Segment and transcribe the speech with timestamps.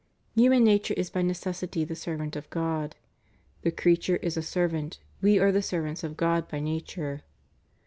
[0.17, 2.95] * Human nature is by necessity the servant of God:
[3.61, 7.21] "The creature is a servant, we are the servants of God by nature."